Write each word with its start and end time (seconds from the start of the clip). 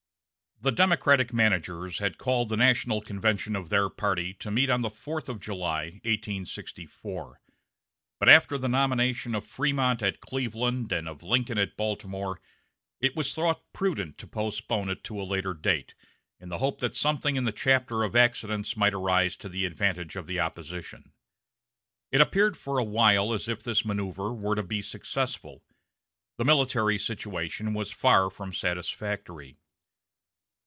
The 0.63 0.71
Democratic 0.71 1.33
managers 1.33 1.97
had 1.97 2.19
called 2.19 2.49
the 2.49 2.55
national 2.55 3.01
convention 3.01 3.55
of 3.55 3.69
their 3.69 3.89
party 3.89 4.35
to 4.35 4.51
meet 4.51 4.69
on 4.69 4.81
the 4.81 4.91
fourth 4.91 5.27
of 5.27 5.39
July, 5.39 5.97
1864; 6.05 7.41
but 8.19 8.29
after 8.29 8.59
the 8.59 8.67
nomination 8.67 9.33
of 9.33 9.47
Frémont 9.47 10.03
at 10.03 10.19
Cleveland, 10.21 10.91
and 10.91 11.09
of 11.09 11.23
Lincoln 11.23 11.57
at 11.57 11.75
Baltimore, 11.75 12.39
it 12.99 13.15
was 13.15 13.33
thought 13.33 13.73
prudent 13.73 14.19
to 14.19 14.27
postpone 14.27 14.91
it 14.91 15.03
to 15.05 15.19
a 15.19 15.23
later 15.23 15.55
date, 15.55 15.95
in 16.39 16.49
the 16.49 16.59
hope 16.59 16.77
that 16.79 16.95
something 16.95 17.37
in 17.37 17.45
the 17.45 17.51
chapter 17.51 18.03
of 18.03 18.15
accidents 18.15 18.77
might 18.77 18.93
arise 18.93 19.35
to 19.37 19.49
the 19.49 19.65
advantage 19.65 20.15
of 20.15 20.27
the 20.27 20.39
opposition. 20.39 21.11
It 22.11 22.21
appeared 22.21 22.55
for 22.55 22.77
a 22.77 22.83
while 22.83 23.33
as 23.33 23.49
if 23.49 23.63
this 23.63 23.83
manoeuver 23.83 24.31
were 24.31 24.53
to 24.53 24.61
be 24.61 24.83
successful. 24.83 25.63
The 26.37 26.45
military 26.45 26.99
situation 26.99 27.73
was 27.73 27.91
far 27.91 28.29
from 28.29 28.53
satisfactory. 28.53 29.57